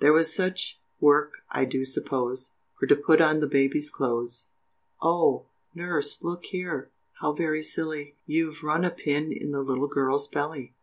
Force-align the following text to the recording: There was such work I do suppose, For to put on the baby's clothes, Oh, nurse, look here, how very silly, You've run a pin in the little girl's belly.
There 0.00 0.12
was 0.12 0.34
such 0.34 0.80
work 0.98 1.44
I 1.48 1.64
do 1.64 1.84
suppose, 1.84 2.54
For 2.76 2.88
to 2.88 2.96
put 2.96 3.20
on 3.20 3.38
the 3.38 3.46
baby's 3.46 3.88
clothes, 3.88 4.48
Oh, 5.00 5.46
nurse, 5.76 6.24
look 6.24 6.46
here, 6.46 6.90
how 7.20 7.32
very 7.34 7.62
silly, 7.62 8.16
You've 8.26 8.64
run 8.64 8.84
a 8.84 8.90
pin 8.90 9.30
in 9.30 9.52
the 9.52 9.62
little 9.62 9.86
girl's 9.86 10.26
belly. 10.26 10.74